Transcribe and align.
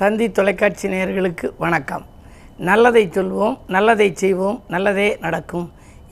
தந்தி 0.00 0.26
தொலைக்காட்சி 0.36 0.86
நேயர்களுக்கு 0.88 1.46
வணக்கம். 1.62 2.02
நல்லதை 2.68 3.02
சொல்வோம் 3.16 3.54
நல்லதை 3.74 4.06
செய்வோம் 4.20 4.58
நல்லதே 4.74 5.06
நடக்கும். 5.24 5.64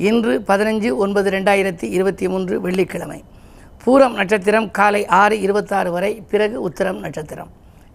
இன்று 0.08 0.32
பதினஞ்சு 0.48 0.90
ஒன்பது 1.02 1.28
ரெண்டாயிரத்தி 1.34 1.86
இருபத்தி 1.96 2.28
மூன்று 2.32 2.54
வெள்ளிக்கிழமை. 2.64 3.20
பூரம் 3.84 4.16
நட்சத்திரம் 4.20 4.68
காலை 4.78 5.02
ஆறு 5.20 5.36
இருபத்தாறு 5.46 5.92
வரை 5.96 6.12
பிறகு 6.32 6.56
உத்தரம் 6.68 7.00
நட்சத்திரம். 7.04 7.50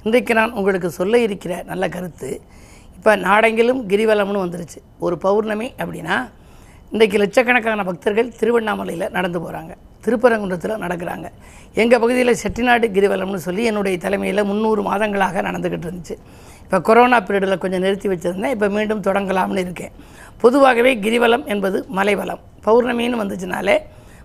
இன்றைக்கு 0.06 0.34
நான் 0.40 0.56
உங்களுக்கு 0.62 0.92
சொல்ல 1.00 1.24
இருக்கிற 1.28 1.62
நல்ல 1.72 1.90
கருத்து 1.96 2.32
இப்போ 2.96 3.16
நாடெங்கிலும் 3.28 3.84
கிரிவலம்னு 3.94 4.44
வந்துருச்சு. 4.46 4.82
ஒரு 5.06 5.18
பௌர்ணமி 5.28 5.70
அப்படின்னா 5.82 6.18
இன்றைக்கு 6.94 7.20
லட்சக்கணக்கான 7.26 7.84
பக்தர்கள் 7.92 8.36
திருவண்ணாமலையில் 8.42 9.14
நடந்து 9.18 9.42
போகிறாங்க 9.44 9.74
திருப்பரங்குன்றத்தில் 10.06 10.82
நடக்கிறாங்க. 10.86 11.28
எங்கள் 11.82 12.02
பகுதியில் 12.04 12.40
செட்டிநாடு 12.44 12.88
கிரிவலம்னு 12.96 13.42
சொல்லி 13.48 13.64
என்னுடைய 13.72 13.98
தலைமையில் 14.06 14.48
முந்நூறு 14.52 14.82
மாதங்களாக 14.90 15.44
நடந்துக்கிட்டு 15.48 15.88
இருந்துச்சு. 15.90 16.16
இப்போ 16.66 16.80
கொரோனா 16.88 17.18
பீரியடில் 17.28 17.62
கொஞ்சம் 17.64 17.84
நிறுத்தி 17.86 18.08
வச்சுருந்தேன். 18.12 18.54
இப்போ 18.56 18.68
மீண்டும் 18.76 19.04
தொடங்கலாம்னு 19.08 19.64
இருக்கேன். 19.66 19.94
பொதுவாகவே 20.44 20.92
கிரிவலம் 21.06 21.46
என்பது 21.54 21.80
மலைவலம். 22.00 22.42
பௌர்ணமின்னு 22.68 23.22
வந்துச்சுனாலே 23.24 23.76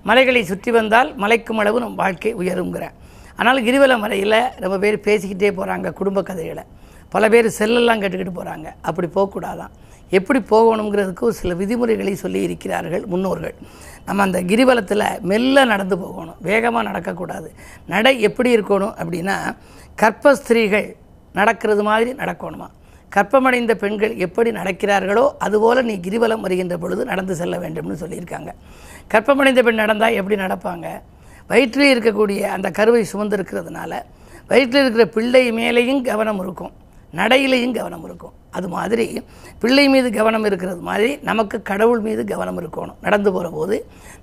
மலைகளை 0.09 0.43
சுற்றி 0.51 0.71
வந்தால் 0.79 1.09
மலைக்கும் 1.23 1.61
அளவு 1.62 1.79
நம் 1.85 2.01
வாழ்க்கை 2.02 2.33
உயருங்கிறேன் 2.41 2.95
ஆனால் 3.41 3.59
கிரிவலம் 3.66 4.05
வரையில் 4.05 4.37
ரொம்ப 4.65 4.77
பேர் 4.83 4.99
பேசிக்கிட்டே 5.07 5.51
போகிறாங்க 5.57 5.88
குடும்ப 6.01 6.23
கதைகளை. 6.29 6.65
பல 7.16 7.29
பேர் 7.33 7.55
செல்லெல்லாம் 7.59 8.01
கேட்டுக்கிட்டு 8.02 8.37
போகிறாங்க 8.38 8.69
அப்படி 8.88 9.09
போகக்கூடாதான். 9.16 9.73
எப்படி 10.19 10.41
போகணுங்கிறதுக்கு 10.51 11.27
ஒரு 11.29 11.34
சில 11.41 11.55
விதிமுறைகளை 11.60 12.15
சொல்லி 12.15 12.40
இருக்கிறார்கள் 12.49 13.04
முன்னோர்கள். 13.13 13.54
நம்ம 14.09 14.23
அந்த 14.27 14.40
கிரிவலத்தில் 14.51 15.04
மெல்ல 15.30 15.65
நடந்து 15.73 15.96
போகணும். 15.99 16.38
வேகமாக 16.49 16.85
நடக்கக்கூடாது. 16.88 17.49
நடை 17.87 18.13
எப்படி 18.29 18.51
இருக்கணும் 18.57 18.95
அப்படின்னா 19.02 19.37
கற்பஸ்திரீகள் 20.02 20.88
நடக்கிறது 21.38 21.82
மாதிரி 21.88 22.10
நடக்கணுமா? 22.23 22.68
கற்பமடைந்த 23.16 23.74
பெண்கள் 23.83 24.15
எப்படி 24.27 24.51
நடக்கிறார்களோ 24.51 25.24
அதுபோல் 25.46 25.85
நீ 25.90 25.95
கிரிவலம் 26.07 26.45
வருகின்ற 26.46 26.77
பொழுது 26.79 27.05
நடந்து 27.05 27.35
செல்ல 27.40 27.57
வேண்டும்னு 27.65 28.01
சொல்லியிருக்காங்க. 28.02 28.51
கற்பமடைந்த 29.15 29.62
பெண் 29.66 29.83
நடந்தால் 29.83 30.18
எப்படி 30.21 30.37
நடப்பாங்க? 30.43 30.87
வயிற்றில் 31.51 31.93
இருக்கக்கூடிய 31.95 32.43
அந்த 32.57 32.71
கருவை 32.71 33.05
சுமந்திருக்கிறதுனால 33.12 33.93
வயிற்றில் 34.51 34.83
இருக்கிற 34.83 35.05
பிள்ளை 35.16 35.45
மேலேயும் 35.52 36.02
கவனம் 36.10 36.40
இருக்கும். 36.45 36.74
நடையிலையும் 37.18 37.74
கவனம் 37.79 38.04
இருக்கும். 38.09 38.35
அது 38.57 38.68
மாதிரி 38.74 39.07
பிள்ளை 39.62 39.85
மீது 39.95 40.09
கவனம் 40.18 40.46
இருக்கிறது 40.49 40.80
மாதிரி 40.88 41.10
நமக்கு 41.29 41.57
கடவுள் 41.71 42.02
மீது 42.07 42.23
கவனம் 42.32 42.59
இருக்கணும். 42.60 42.99
நடந்து 43.07 43.30
போகிற 43.35 43.49
போது 43.57 43.76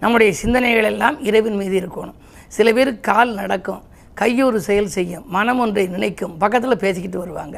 நம்முடைய 0.03 0.31
சிந்தனைகள் 0.42 0.89
எல்லாம் 0.92 1.17
இரவின் 1.30 1.58
மீது 1.61 1.76
இருக்கணும். 1.81 2.17
சில 2.58 2.67
பேர் 2.78 2.92
கால் 3.09 3.34
நடக்கும் 3.42 3.81
கையொரு 4.22 4.59
செயல் 4.67 4.94
செய்யும் 4.95 5.26
மனம் 5.36 5.61
ஒன்றை 5.64 5.86
நினைக்கும் 5.95 6.34
பக்கத்தில் 6.44 6.81
பேசிக்கிட்டு 6.84 7.22
வருவாங்க. 7.23 7.58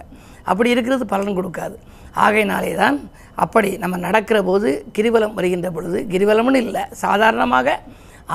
அப்படி 0.51 0.69
இருக்கிறது 0.75 1.05
பலன் 1.13 1.37
கொடுக்காது. 1.39 1.75
ஆகையினாலே 2.25 2.73
தான் 2.81 2.97
அப்படி 3.43 3.69
நம்ம 3.83 3.95
நடக்கிற 4.07 4.37
போது 4.49 4.69
கிரிவலம் 4.97 5.33
வருகின்ற 5.39 5.69
பொழுது 5.77 5.99
கிரிவலம்னு 6.11 6.61
இல்லை 6.65 6.83
சாதாரணமாக 7.03 7.77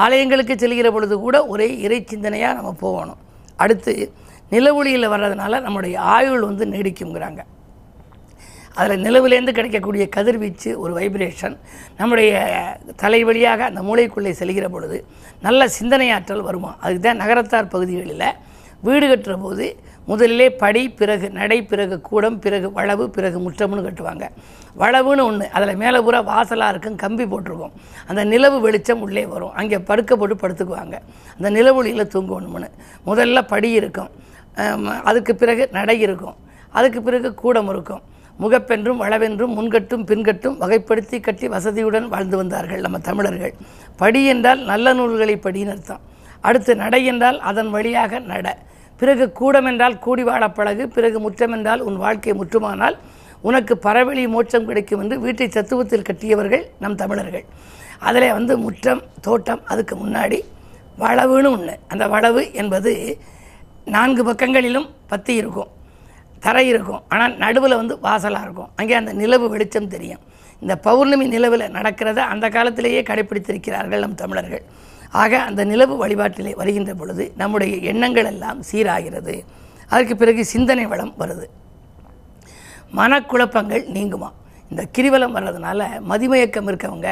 ஆலயங்களுக்கு 0.05 0.55
செல்கிற 0.63 0.89
பொழுது 0.97 1.15
கூட 1.27 1.37
ஒரே 1.53 1.69
இறை 1.85 2.01
சிந்தனையாக 2.11 2.59
நம்ம 2.59 2.73
போகணும். 2.85 3.21
அடுத்து 3.63 3.95
நிலவொளியில் 4.51 5.13
வர்றதுனால 5.15 5.61
நம்முடைய 5.61 6.01
ஆயுள் 6.01 6.41
வந்து 6.41 6.67
நீடிக்குங்கிறாங்க 6.67 7.43
அதில் 8.77 9.03
நிலவுலேருந்து 9.05 9.53
கிடைக்கக்கூடிய 9.57 10.09
கதிர்வீச்சு 10.17 10.71
ஒரு 10.79 10.93
வைப்ரேஷன் 10.99 11.57
நம்முடைய 11.97 12.33
தலை 12.97 13.25
வழியாக 13.25 13.65
அந்த 13.65 13.81
மூளைக்குள்ளே 13.83 14.33
செல்கிற 14.41 14.69
பொழுது 14.69 14.99
நல்ல 15.41 15.69
சிந்தனையாற்றல் 15.81 16.47
வருமா? 16.49 16.77
அதுக்கு 16.81 17.03
தான் 17.03 17.17
நகரத்தார் 17.17 17.73
பகுதிகளில் 17.75 18.27
வீடு 18.81 19.07
கட்டுற 19.09 19.35
போது 19.43 19.67
முதலிலே 20.07 20.47
படி 20.63 20.83
பிறகு 20.91 21.31
நடை 21.31 21.59
பிறகு 21.63 22.01
கூடம் 22.01 22.39
பிறகு 22.39 22.69
வளவு 22.69 23.05
பிறகு 23.07 23.39
முற்றம்னு 23.39 23.85
கட்டுவாங்க. 23.87 24.25
வளவுன்னு 24.79 25.25
ஒன்று 25.25 25.47
அதில் 25.51 25.77
மேலே 25.77 25.99
பூரா 26.01 26.21
வாசலாக 26.21 26.69
இருக்கும் 26.69 26.97
கம்பி 26.97 27.27
போட்டிருக்கும். 27.27 27.73
அந்த 28.07 28.25
நிலவு 28.25 28.61
வெளிச்சம் 28.61 29.01
உள்ளே 29.01 29.27
வரும். 29.27 29.53
அங்கே 29.53 29.79
படுக்க 29.79 30.17
போட்டு 30.17 30.37
படுத்துக்குவாங்க. 30.37 30.97
அந்த 31.37 31.51
நிலவொளியில் 31.51 32.11
தூங்கணும்னு. 32.15 32.71
முதல்ல 33.07 33.43
படி 33.43 33.71
இருக்கும். 33.71 34.11
அதுக்கு 35.09 35.33
பிறகு 35.43 35.65
நடை 35.79 35.97
இருக்கும். 36.07 36.37
அதுக்கு 36.79 37.01
பிறகு 37.09 37.29
கூடம் 37.43 37.71
இருக்கும். 37.73 38.03
முகப்பென்றும் 38.39 39.01
வளவென்றும் 39.05 39.55
முன்கட்டும் 39.59 40.05
பின்கட்டும் 40.11 40.57
வகைப்படுத்தி 40.63 41.17
கட்டி 41.27 41.47
வசதியுடன் 41.55 42.07
வாழ்ந்து 42.13 42.37
வந்தார்கள் 42.41 42.85
நம்ம 42.87 42.99
தமிழர்கள். 43.09 43.55
படி 44.03 44.21
என்றால் 44.33 44.61
நல்ல 44.71 44.93
நூல்களை 44.99 45.37
படின்னு 45.47 45.73
அர்த்தம் 45.75 46.05
அடுத்து 46.49 46.73
நடை 46.83 47.01
என்றால் 47.13 47.39
அதன் 47.51 47.71
வழியாக 47.77 48.21
நட. 48.31 48.47
பிறகு 49.01 49.25
கூடம் 49.41 49.69
என்றால் 49.71 49.97
கூடி 50.05 50.23
வாழ 50.29 50.43
பழகு. 50.59 50.85
பிறகு 50.97 51.19
முற்றம் 51.25 51.55
என்றால் 51.57 51.83
உன் 51.89 51.99
வாழ்க்கை 52.05 52.33
முற்றுமானால் 52.41 52.97
உனக்கு 53.49 53.75
பரவெளி 53.87 54.25
மோட்சம் 54.35 54.67
கிடைக்கும் 54.69 55.03
என்று 55.03 55.17
வீட்டை 55.25 55.47
தத்துவத்தில் 55.49 56.07
கட்டியவர்கள் 56.09 56.65
நம் 56.83 56.99
தமிழர்கள். 57.03 57.45
அதில் 58.09 58.35
வந்து 58.39 58.55
முற்றம் 58.65 59.03
தோட்டம் 59.27 59.63
அதுக்கு 59.73 59.95
முன்னாடி 60.03 60.39
வளவுன்னு 61.03 61.51
ஒன்று 61.57 61.75
அந்த 61.93 62.05
வளவு 62.15 62.43
என்பது 62.63 62.93
நான்கு 63.85 64.25
பக்கங்களிலும் 64.25 64.89
பத்தி 65.07 65.35
இருக்கும் 65.35 65.71
தரை 66.41 66.69
இருக்கும் 66.69 67.03
ஆனால் 67.09 67.37
நடுவில் 67.37 67.75
வந்து 67.75 67.99
வாசலாக 67.99 68.43
இருக்கும். 68.43 68.71
அங்கே 68.77 68.95
அந்த 68.95 69.13
நிலவு 69.13 69.49
வெளிச்சம் 69.49 69.89
தெரியும். 69.89 70.21
இந்த 70.61 70.77
பௌர்ணமி 70.77 71.27
நிலவில் 71.27 71.61
நடக்கிறத 71.61 72.17
அந்த 72.17 72.49
காலத்திலேயே 72.49 73.03
கடைப்பிடித்திருக்கிறார்கள் 73.03 73.99
நம் 73.99 74.15
தமிழர்கள். 74.15 74.63
ஆக 75.11 75.43
அந்த 75.43 75.65
நிலவு 75.65 76.07
வழிபாட்டிலே 76.07 76.55
வருகின்ற 76.55 76.95
பொழுது 76.95 77.33
நம்முடைய 77.37 77.77
எண்ணங்கள் 77.77 78.25
எல்லாம் 78.25 78.63
சீராகிறது. 78.73 79.41
அதற்கு 79.89 80.17
பிறகு 80.17 80.45
சிந்தனை 80.45 80.87
வளம் 80.87 81.15
வருது. 81.19 81.47
மனக்குழப்பங்கள் 82.97 83.85
நீங்குமா? 83.97 84.29
இந்த 84.71 84.83
கிரிவலம் 84.99 85.35
வர்றதுனால 85.37 86.01
மதிமயக்கம் 86.01 86.69
இருக்கவங்க 86.69 87.11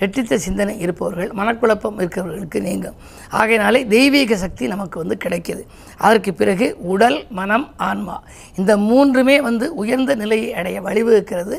ரெட்டித்த 0.00 0.34
சிந்தனை 0.34 0.78
இருப்பவர்கள் 0.78 1.30
மனக்குழப்பம் 1.40 1.98
இருக்கிறவர்களுக்கு 2.00 2.60
நீங்கும். 2.60 2.96
ஆகையினாலே 3.30 3.86
தெய்வீக 3.86 4.36
சக்தி 4.36 4.66
நமக்கு 4.66 4.98
வந்து 5.02 5.16
கிடைக்கிது. 5.24 5.62
அதற்கு 5.96 6.34
பிறகு 6.34 6.76
உடல் 6.92 7.26
மனம் 7.30 7.66
ஆன்மா. 7.76 8.22
இந்த 8.56 8.76
மூன்றுமே 8.76 9.40
வந்து 9.40 9.74
உயர்ந்த 9.74 10.14
நிலையை 10.14 10.54
அடைய 10.54 10.82
வழிவகுக்கிறது 10.82 11.58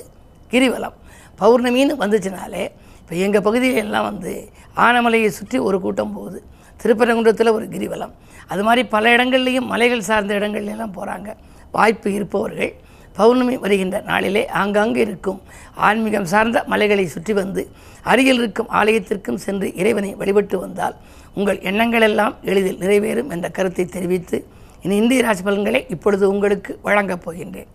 கிரிவலம். 0.51 0.97
பௌர்ணமின்னு 1.39 1.95
வந்துச்சுனாலே 2.03 2.65
இப்போ 2.99 3.15
எங்கள் 3.15 3.41
பகுதியில் 3.41 3.75
எல்லாம் 3.75 4.03
வந்து 4.03 4.49
ஆனமலையை 4.75 5.27
சுற்றி 5.27 5.57
ஒரு 5.57 5.81
கூட்டம் 5.81 6.13
போகுது. 6.13 6.43
திருப்பரங்குன்றத்தில் 6.83 7.55
ஒரு 7.57 7.65
கிரிவலம். 7.65 8.13
அது 8.47 8.63
மாதிரி 8.63 8.87
பல 8.87 9.15
இடங்கள்லேயும் 9.15 9.67
மலைகள் 9.73 10.07
சார்ந்த 10.09 10.33
இடங்கள்லாம் 10.39 10.95
போகிறாங்க 10.97 11.29
வாய்ப்பு 11.71 12.13
இருப்பவர்கள். 12.13 12.73
பௌர்ணமி 13.17 13.57
வருகின்ற 13.57 13.97
நாளிலே 14.05 14.43
ஆங்காங்கு 14.61 14.99
இருக்கும் 14.99 15.39
ஆன்மீகம் 15.87 16.25
சார்ந்த 16.25 16.63
மலைகளை 16.67 17.05
சுற்றி 17.07 17.33
வந்து 17.33 17.61
அருகில் 18.11 18.39
இருக்கும் 18.41 18.69
ஆலயத்திற்கும் 18.69 19.41
சென்று 19.45 19.67
இறைவனை 19.75 20.11
வழிபட்டு 20.15 20.59
வந்தால் 20.59 20.95
உங்கள் 21.33 21.59
எண்ணங்களெல்லாம் 21.71 22.35
எளிதில் 22.41 22.81
நிறைவேறும் 22.83 23.29
என்ற 23.29 23.49
கருத்தை 23.49 23.85
தெரிவித்து 23.85 24.37
இனி 24.81 24.95
இந்திய 24.95 25.21
ராசி 25.21 25.43
பலன்களை 25.43 25.85
இப்பொழுது 25.89 26.25
உங்களுக்கு 26.29 26.79
வழங்கப் 26.81 27.23
போகின்றேன். 27.25 27.69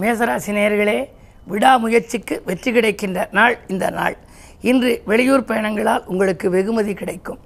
மேசராசி 0.00 0.52
நேர்களே 0.58 0.98
விடாமுயற்சிக்கு 1.50 2.36
வெற்றி 2.44 2.70
கிடைக்கின்ற 2.72 3.28
நாள் 3.32 3.56
இந்த 3.66 3.90
நாள். 3.90 4.16
இன்று 4.70 4.92
வெளியூர் 5.04 5.48
பயணங்களால் 5.50 6.04
உங்களுக்கு 6.06 6.46
வெகுமதி 6.50 6.94
கிடைக்கும். 6.94 7.40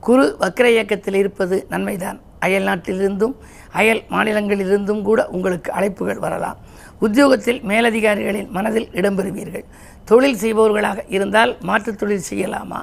குரு 0.00 0.24
வக்ர 0.40 0.64
இயக்கத்தில் 0.64 1.14
இருப்பது 1.14 1.66
நன்மைதான். 1.70 2.18
அயல் 2.44 2.68
நாட்டிலிருந்தும் 2.70 3.34
அயல் 3.72 4.02
மாநிலங்களிலிருந்தும் 4.10 5.02
கூட 5.02 5.20
உங்களுக்கு 5.26 5.70
அழைப்புகள் 5.72 6.22
வரலாம். 6.26 6.58
உத்தியோகத்தில் 7.00 7.60
மேலதிகாரிகளின் 7.68 8.50
மனதில் 8.50 8.88
இடம்பெறுவீர்கள். 8.92 9.64
தொழில் 10.04 10.40
செய்பவர்களாக 10.42 10.98
இருந்தால் 11.08 11.52
மாற்றுத் 11.66 11.98
தொழில் 11.98 12.28
செய்யலாமா? 12.30 12.80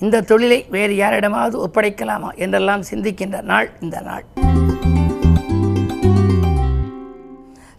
இந்த 0.00 0.24
தொழிலை 0.30 0.58
வேறு 0.70 0.94
யாரிடமாவது 0.96 1.56
ஒப்படைக்கலாமா? 1.66 2.30
என்றெல்லாம் 2.34 2.82
சிந்திக்கின்ற 2.90 3.40
நாள் 3.42 3.68
இந்த 3.80 4.00
நாள். 4.00 4.24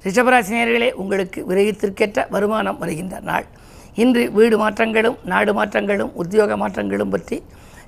ரிஷபராசினியர்களே 0.05 0.89
உங்களுக்கு 1.01 1.39
விரயத்திற்கேற்ற 1.49 2.25
வருமானம் 2.29 2.77
வருகின்ற 2.77 3.19
நாள். 3.19 3.45
இன்று 3.95 4.23
வீடு 4.31 4.57
மாற்றங்களும் 4.57 5.17
நாடு 5.23 5.51
மாற்றங்களும் 5.53 6.11
உத்தியோக 6.13 6.57
மாற்றங்களும் 6.57 7.11
பற்றி 7.15 7.37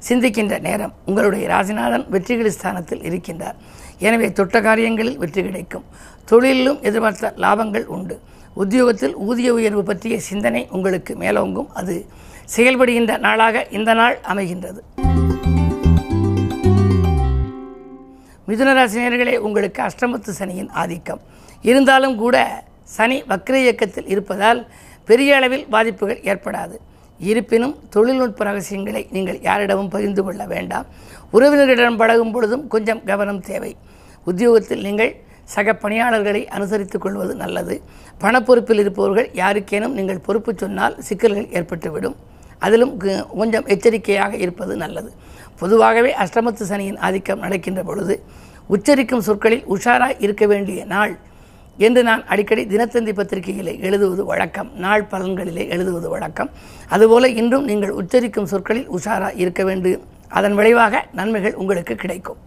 சிந்திக்கின்ற 0.07 0.55
நேரம் 0.67 0.93
உங்களுடைய 1.05 1.45
ராசிநாதன் 1.53 2.05
வெற்றிகள் 2.13 2.55
ஸ்தானத்தில் 2.55 3.03
இருக்கின்றார். 3.09 3.57
எனவே 3.99 4.27
தொட்ட 4.31 4.61
காரியங்களில் 4.61 5.17
வெற்றி 5.17 5.41
கிடைக்கும். 5.43 5.85
தொழிலிலும் 6.31 6.79
எதிர்பார்த்த 6.87 7.33
லாபங்கள் 7.43 7.85
உண்டு. 7.95 8.15
உத்தியோகத்தில் 8.63 9.15
ஊதிய 9.27 9.49
உயர்வு 9.53 9.83
பற்றிய 9.83 10.19
சிந்தனை 10.19 10.61
உங்களுக்கு 10.75 11.13
மேலோங்கும். 11.23 11.69
அது 11.79 11.95
செயல்படுகின்ற 12.55 13.13
நாளாக 13.27 13.65
இந்த 13.77 13.93
நாள் 13.93 14.17
அமைகின்றது. 14.33 14.81
மிதுனராசினியர்களே 18.49 19.35
உங்களுக்கு 19.47 19.81
அஷ்டமத்து 19.83 20.31
சனியின் 20.39 20.71
ஆதிக்கம். 20.81 21.21
இருந்தாலும் 21.61 22.17
கூட 22.23 22.37
சனி 22.97 23.17
வக்ர 23.29 23.55
இயக்கத்தில் 23.65 24.07
இருப்பதால் 24.07 24.59
பெரிய 25.09 25.35
அளவில் 25.35 25.65
பாதிப்புகள் 25.73 26.21
ஏற்படாது. 26.31 26.75
இருப்பினும் 27.19 27.75
தொழில்நுட்ப 27.89 28.43
ரகசியங்களை 28.43 29.07
நீங்கள் 29.11 29.39
யாரிடமும் 29.41 29.89
பகிர்ந்து 29.89 30.23
கொள்ள 30.23 30.45
வேண்டாம். 30.45 30.87
உறவினர்களிடம் 31.33 31.99
பழகும் 32.01 32.31
பொழுதும் 32.31 32.67
கொஞ்சம் 32.67 33.03
கவனம் 33.03 33.39
தேவை. 33.39 33.75
உத்தியோகத்தில் 34.23 34.83
நீங்கள் 34.87 35.13
சக 35.43 35.73
பணியாளர்களை 35.73 36.47
அனுசரித்துக் 36.57 37.03
கொள்வது 37.05 37.35
நல்லது. 37.35 37.81
பணப்பொறுப்பில் 38.21 38.81
இருப்பவர்கள் 38.83 39.29
யாருக்கேனும் 39.33 39.95
நீங்கள் 39.99 40.23
பொறுப்பு 40.27 40.53
சொன்னால் 40.55 40.95
சிக்கல்கள் 40.99 41.51
ஏற்பட்டுவிடும். 41.57 42.15
அதிலும் 42.59 42.93
கொஞ்சம் 43.39 43.65
எச்சரிக்கையாக 43.73 44.35
இருப்பது 44.35 44.75
நல்லது. 44.75 45.11
பொதுவாகவே 45.59 46.13
அஷ்டமத்து 46.23 46.63
சனியின் 46.71 46.97
ஆதிக்கம் 46.97 47.39
நடக்கின்ற 47.39 47.83
பொழுது 47.83 48.15
உச்சரிக்கும் 48.75 49.25
சொற்களில் 49.27 49.65
உஷாராக 49.73 50.15
இருக்க 50.17 50.45
வேண்டிய 50.45 50.85
நாள் 50.85 51.13
என்று 51.77 52.03
நான் 52.03 52.25
அடிக்கடி 52.25 52.65
தினத்தந்தி 52.65 53.13
பத்திரிகையிலே 53.15 53.79
எழுதுவது 53.79 54.25
வழக்கம். 54.25 54.69
நாள் 54.75 55.07
பலன்களிலே 55.11 55.69
எழுதுவது 55.69 56.09
வழக்கம். 56.09 56.49
அதுபோல 56.87 57.27
இன்றும் 57.27 57.63
நீங்கள் 57.63 57.89
உச்சரிக்கும் 57.89 58.43
சொற்களில் 58.43 58.91
உஷாரா 58.91 59.31
இருக்க 59.35 59.63
வேண்டும் 59.63 60.01
அதன் 60.27 60.55
விளைவாக 60.55 61.05
நன்மைகள் 61.11 61.53
உங்களுக்கு 61.53 61.95
கிடைக்கும். 61.95 62.37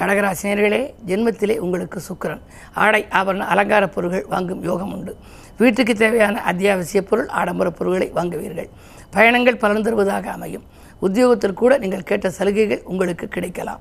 கடகராசினியர்களே 0.00 0.90
ஜென்மத்திலே 1.06 1.58
உங்களுக்கு 1.58 2.00
சுக்கரன். 2.08 2.40
ஆடை 2.74 3.06
ஆபரண 3.10 3.38
அலங்கார 3.38 3.88
பொருட்கள் 3.88 4.26
வாங்கும் 4.28 4.62
யோகம் 4.62 4.92
உண்டு. 4.92 5.16
வீட்டுக்கு 5.58 5.94
தேவையான 5.94 6.42
அத்தியாவசிய 6.42 7.02
பொருள் 7.02 7.28
ஆடம்பர 7.28 7.70
பொருட்களை 7.70 8.10
வாங்குவீர்கள். 8.14 8.68
பயணங்கள் 9.10 9.56
பலன் 9.56 9.82
தருவதாக 9.82 10.30
அமையும். 10.30 10.62
உத்தியோகத்தில் 10.98 11.52
கூட 11.52 11.78
நீங்கள் 11.78 12.02
கேட்ட 12.02 12.30
சலுகைகள் 12.30 12.82
உங்களுக்கு 12.84 13.28
கிடைக்கலாம். 13.28 13.80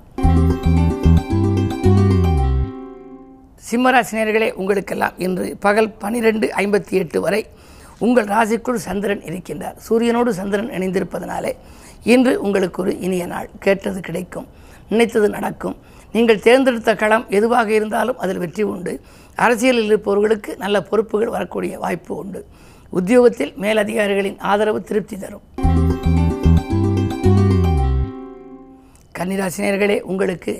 சிம்மராசினியர்களே 3.69 4.47
உங்களுக்கெல்லாம் 4.51 5.13
இன்று 5.17 5.45
பகல் 5.59 5.89
பனிரெண்டு 6.01 6.47
ஐம்பத்தி 6.55 6.95
எட்டு 7.01 7.21
வரை 7.21 7.45
உங்கள் 8.05 8.27
ராசிக்குள் 8.33 8.83
சந்திரன் 8.87 9.23
இருக்கின்றார். 9.29 9.77
சூரியனோடு 9.87 10.31
சந்திரன் 10.39 10.69
இணைந்திருப்பதனாலே 10.69 11.51
இன்று 12.03 12.41
உங்களுக்கு 12.41 12.81
ஒரு 12.81 12.99
இனிய 12.99 13.25
நாள். 13.25 13.49
கேட்டது 13.59 14.01
கிடைக்கும் 14.01 14.47
நினைத்தது 14.89 15.29
நடக்கும். 15.29 15.75
நீங்கள் 16.11 16.39
தேர்ந்தெடுத்த 16.39 16.95
களம் 16.95 17.25
எதுவாக 17.29 17.73
இருந்தாலும் 17.73 18.17
அதில் 18.17 18.37
வெற்றி 18.37 18.63
உண்டு. 18.63 19.01
அரசியலில் 19.35 19.85
இருப்பவர்களுக்கு 19.85 20.57
நல்ல 20.57 20.81
பொறுப்புகள் 20.81 21.33
வரக்கூடிய 21.37 21.79
வாய்ப்பு 21.79 22.15
உண்டு. 22.15 22.45
உத்தியோகத்தில் 22.89 23.53
மேலதிகாரிகளின் 23.63 24.39
ஆதரவு 24.39 24.81
திருப்தி 24.81 25.17
தரும். 25.17 25.45
கன்னிராசினியர்களே 29.19 30.01
உங்களுக்கு 30.01 30.53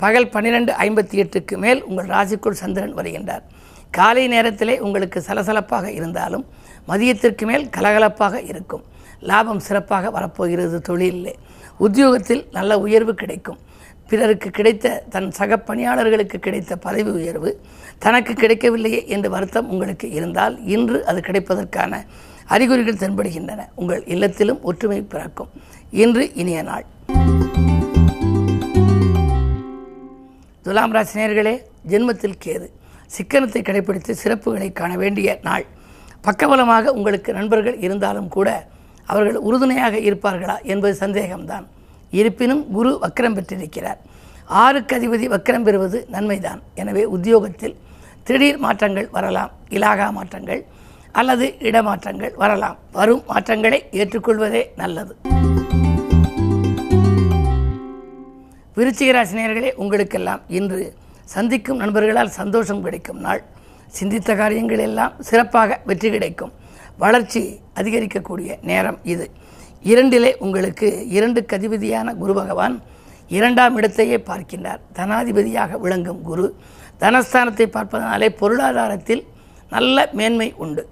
பகல் 0.00 0.28
பன்னிரெண்டு 0.28 0.72
ஐம்பத்தி 0.72 1.16
எட்டுக்கு 1.22 1.56
மேல் 1.56 1.84
உங்கள் 1.84 2.06
ராசிக்குள் 2.06 2.60
சந்திரன் 2.60 2.94
வருகின்றார். 2.94 3.42
காலை 3.90 4.28
நேரத்திலே 4.28 4.74
உங்களுக்கு 4.80 5.18
சலசலப்பாக 5.26 5.86
இருந்தாலும் 5.86 6.44
மதியத்திற்கு 6.88 7.44
மேல் 7.46 7.68
கலகலப்பாக 7.76 8.48
இருக்கும். 8.48 8.84
லாபம் 9.20 9.60
சிறப்பாக 9.60 10.10
வரப்போகிறது 10.10 10.78
தொழிலிலே. 10.88 11.34
உத்தியோகத்தில் 11.76 12.48
நல்ல 12.52 12.78
உயர்வு 12.80 13.14
கிடைக்கும். 13.14 13.58
பிறருக்கு 14.08 14.50
கிடைத்த 14.50 15.04
தன் 15.10 15.30
சக 15.30 15.58
பணியாளர்களுக்கு 15.58 16.38
கிடைத்த 16.38 16.76
பதவி 16.76 17.10
உயர்வு. 17.10 17.60
தனக்கு 17.98 18.32
கிடைக்கவில்லையே 18.32 19.06
என்ற 19.06 19.28
வருத்தம் 19.28 19.68
உங்களுக்கு 19.68 20.10
இருந்தால் 20.10 20.56
இன்று 20.76 21.06
அது 21.06 21.20
கிடைப்பதற்கான 21.20 22.04
அறிகுறிகள் 22.46 23.00
தென்படுகின்றன. 23.02 23.68
உங்கள் 23.74 24.04
இல்லத்திலும் 24.06 24.62
ஒற்றுமை 24.62 25.02
பிறக்கும். 25.02 25.48
இன்று 25.90 26.34
இனிய 26.34 26.62
நாள். 26.62 26.84
துலாம் 30.64 30.94
ராசினியர்களே 30.96 31.52
ஜென்மத்தில் 31.90 32.40
கேது. 32.44 32.66
சிக்கனத்தை 33.14 33.60
கடைபிடித்து 33.68 34.12
சிறப்புகளை 34.22 34.68
காண 34.80 34.90
வேண்டிய 35.02 35.28
நாள். 35.46 35.64
பக்கபலமாக 36.26 36.92
உங்களுக்கு 36.98 37.30
நண்பர்கள் 37.38 37.78
இருந்தாலும் 37.86 38.28
கூட 38.36 38.48
அவர்கள் 39.12 39.38
உறுதுணையாக 39.48 39.94
இருப்பார்களா 40.08 40.56
என்பது 40.72 40.94
சந்தேகம்தான். 41.04 41.64
இருப்பினும் 42.20 42.62
குரு 42.76 42.90
வக்கரம் 43.04 43.36
பெற்றிருக்கிறார். 43.38 44.00
ஆறுக்கு 44.64 44.94
அதிபதி 44.98 45.26
வக்கரம் 45.34 45.66
பெறுவது 45.68 45.98
நன்மைதான். 46.14 46.60
எனவே 46.82 47.04
உத்தியோகத்தில் 47.16 47.76
திடீர் 48.28 48.62
மாற்றங்கள் 48.66 49.08
வரலாம். 49.16 49.52
இலாகா 49.76 50.08
மாற்றங்கள் 50.18 50.62
அல்லது 51.20 51.46
இடமாற்றங்கள் 51.68 52.34
வரலாம். 52.42 52.78
வரும் 52.98 53.22
மாற்றங்களை 53.32 53.80
ஏற்றுக்கொள்வதே 54.00 54.62
நல்லது. 54.82 55.14
விருச்சிகராசி 58.80 59.34
நேயர்களே 59.36 59.70
உங்களுக்கெல்லாம் 59.82 60.42
இன்று 60.58 60.94
சந்திக்கும் 61.32 61.80
நண்பர்களால் 61.82 62.36
சந்தோஷம் 62.40 62.82
கிடைக்கும் 62.82 63.18
நாள். 63.18 63.42
சிந்தித்த 63.98 64.34
காரியங்கள் 64.34 64.78
எல்லாம் 64.78 65.14
சிறப்பாக 65.28 65.80
வெற்றி 65.88 66.10
கிடைக்கும். 66.10 66.52
வளர்ச்சி 67.02 67.42
அதிகரிக்கக்கூடிய 67.80 68.50
நேரம் 68.70 68.98
இது. 69.12 69.26
இரண்டிலே 69.92 70.30
உங்களுக்கு 70.38 70.88
இரண்டு 71.16 71.40
கதிபதியான 71.52 72.14
குரு 72.14 72.34
பகவான் 72.34 72.76
இரண்டாம் 73.28 73.76
இடத்தையே 73.76 74.18
பார்க்கின்றார். 74.30 74.80
தனாதிபதியாக 74.98 75.78
விளங்கும் 75.78 76.22
குரு. 76.22 76.46
தனஸ்தானத்தை 77.00 77.66
பார்ப்பதனாலே 77.76 78.28
பொருளாதாரத்தில் 78.42 79.24
நல்ல 79.70 80.08
மேன்மை 80.12 80.54
உண்டு. 80.56 80.84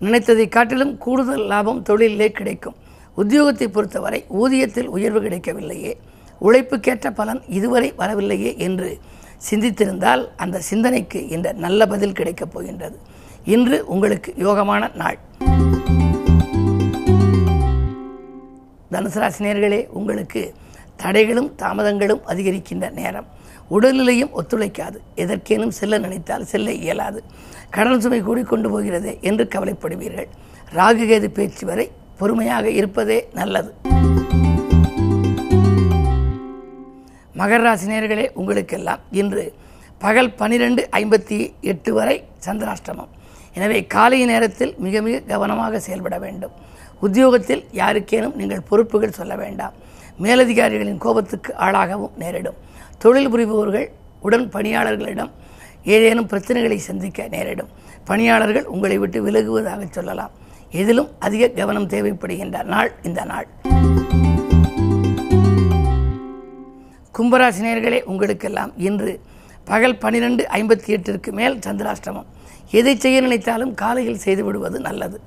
நினைத்ததை 0.00 0.48
காட்டிலும் 0.48 0.98
கூடுதல் 0.98 1.46
லாபம் 1.46 1.82
தொழிலிலே 1.88 2.28
கிடைக்கும். 2.28 2.76
உத்தியோகத்தை 3.16 3.68
பொறுத்தவரை 3.76 4.24
ஊதியத்தில் 4.42 4.92
உயர்வு 4.98 5.22
கிடைக்கவில்லையே. 5.22 5.94
உழைப்புக்கேற்ற 6.38 7.12
பலன் 7.12 7.42
இதுவரை 7.48 7.92
வரவில்லையே 7.96 8.56
என்று 8.58 8.98
சிந்தித்திருந்தால் 9.50 10.28
அந்த 10.36 10.60
சிந்தனைக்கு 10.60 11.28
இந்த 11.28 11.52
நல்ல 11.52 11.86
பதில் 11.86 12.12
கிடைக்கப் 12.12 12.52
போகின்றது. 12.52 12.98
இன்று 13.44 13.86
உங்களுக்கு 13.86 14.34
யோகமான 14.38 14.94
நாள். 14.94 15.18
தனுசு 18.92 19.20
ராசினியர்களே 19.20 19.86
உங்களுக்கு 19.86 20.54
தடைகளும் 21.02 21.54
தாமதங்களும் 21.54 22.20
அதிகரிக்கின்ற 22.26 22.90
நேரம். 22.90 23.26
உடல்நிலையும் 23.70 24.30
ஒத்துழைக்காது. 24.34 24.96
எதற்கேனும் 25.16 25.68
செல்ல 25.68 25.98
நினைத்தால் 25.98 26.44
செல்ல 26.44 26.72
இயலாது. 26.72 27.22
கடன் 27.70 28.00
சுமை 28.00 28.22
கூடிக்கொண்டு 28.22 28.70
போகிறதே 28.70 29.18
என்று 29.20 29.48
கவலைப்படுவீர்கள். 29.54 30.26
ராகுகேது 30.74 31.28
பேச்சு 31.28 31.66
வரை 31.66 31.90
பொறுமையாக 32.18 32.70
இருப்பதே 32.70 33.28
நல்லது. 33.32 33.74
மகர 37.38 37.60
ராசினியர்களே 37.66 38.24
உங்களுக்கெல்லாம் 38.40 39.02
இன்று 39.20 39.44
பகல் 40.04 40.30
பனிரெண்டு 40.40 40.82
ஐம்பத்தி 41.00 41.38
எட்டு 41.72 41.90
வரை 41.98 42.16
சந்திராஷ்டமம். 42.46 43.10
எனவே 43.56 43.78
காலை 43.94 44.18
நேரத்தில் 44.30 44.72
மிக 44.84 45.02
மிக 45.06 45.16
கவனமாக 45.32 45.80
செயல்பட 45.86 46.16
வேண்டும். 46.24 46.54
உத்தியோகத்தில் 47.06 47.62
யாருக்கேனும் 47.80 48.36
நீங்கள் 48.40 48.66
பொறுப்புகள் 48.70 49.16
சொல்ல 49.18 49.34
வேண்டாம். 49.42 49.74
மேலதிகாரிகளின் 50.24 51.00
கோபத்துக்கு 51.04 51.52
ஆளாகவும் 51.66 52.16
நேரிடும். 52.22 52.58
தொழில் 53.04 53.30
புரிபவர்கள் 53.34 53.88
உடன் 54.26 54.48
பணியாளர்களிடம் 54.56 55.32
ஏதேனும் 55.96 56.30
பிரச்சனைகளை 56.32 56.78
சந்திக்க 56.88 57.28
நேரிடும். 57.36 57.70
பணியாளர்கள் 58.10 58.70
உங்களை 58.74 58.98
விட்டு 59.04 59.20
விலகுவதாக 59.26 59.90
சொல்லலாம். 59.98 60.34
எதிலும் 60.80 61.10
அதிக 61.26 61.52
கவனம் 61.60 61.90
தேவைப்படுகின்ற 61.94 62.64
நாள் 62.74 62.92
இந்த 63.10 63.22
நாள். 63.32 63.48
கும்பராசினியர்களே 67.18 67.98
உங்களுக்கெல்லாம் 68.10 68.72
இன்று 68.88 69.12
பகல் 69.68 69.96
பனிரெண்டு 70.02 70.42
ஐம்பத்தி 70.58 70.90
எட்டிற்கு 70.96 71.30
மேல் 71.38 71.56
சந்திராஷ்டமம். 71.64 72.28
எதை 72.78 72.92
செய்ய 73.04 73.20
நினைத்தாலும் 73.24 73.72
காலையில் 73.80 74.20
செய்து 74.24 74.42
விடுவது 74.44 74.80
நல்லது. 74.80 75.18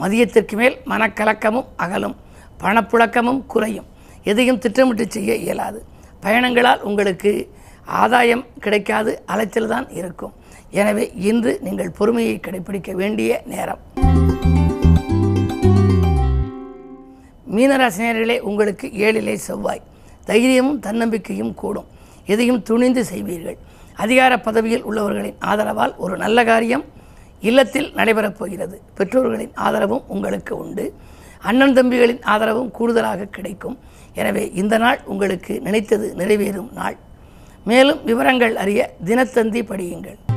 மதியத்திற்கு 0.00 0.56
மேல் 0.60 0.76
மனக்கலக்கமும் 0.92 1.66
அகலும் 1.84 2.16
பணப்புழக்கமும் 2.62 3.40
குறையும். 3.54 3.88
எதையும் 4.30 4.60
திட்டமிட்டு 4.66 5.06
செய்ய 5.16 5.34
இயலாது. 5.34 5.80
பயணங்களால் 6.24 6.84
உங்களுக்கு 6.90 7.32
ஆதாயம் 8.02 8.46
கிடைக்காது 8.64 9.12
அலைச்சல் 9.26 9.70
தான் 9.74 9.88
இருக்கும். 10.00 10.34
எனவே 10.80 11.10
இன்று 11.30 11.58
நீங்கள் 11.66 11.94
பொறுமையை 12.00 12.38
கடைபிடிக்க 12.46 12.90
வேண்டிய 13.02 13.42
நேரம். 13.54 13.84
மீனராசினியர்களே 17.54 18.38
உங்களுக்கு 18.50 18.88
ஏழிலே 19.06 19.36
செவ்வாய். 19.48 19.84
தைரியமும் 20.24 20.78
தன்னம்பிக்கையும் 20.78 21.54
கூடும். 21.54 21.86
எதையும் 22.26 22.62
துணிந்து 22.62 23.04
செய்வீர்கள். 23.14 23.56
அதிகார 23.94 24.40
பதவியில் 24.40 24.84
உள்ளவர்களின் 24.84 25.36
ஆதரவால் 25.38 25.96
ஒரு 25.96 26.16
நல்ல 26.16 26.44
காரியம் 26.44 26.84
இல்லத்தில் 27.40 27.92
நடைபெறப் 27.94 28.38
போகிறது. 28.38 28.80
பெற்றோர்களின் 28.94 29.52
ஆதரவும் 29.54 30.02
உங்களுக்கு 30.08 30.56
உண்டு. 30.56 30.94
அண்ணன் 31.40 31.72
தம்பிகளின் 31.72 32.22
ஆதரவும் 32.22 32.70
கூடுதலாக 32.70 33.24
கிடைக்கும். 33.24 33.78
எனவே 34.14 34.50
இந்த 34.54 34.78
நாள் 34.78 35.00
உங்களுக்கு 35.04 35.60
நினைத்தது 35.60 36.14
நிறைவேறும் 36.16 36.72
நாள். 36.72 36.96
மேலும் 37.64 38.04
விவரங்கள் 38.04 38.56
அறிய 38.56 38.94
தினத்தந்தி 39.04 39.62
படியுங்கள். 39.62 40.29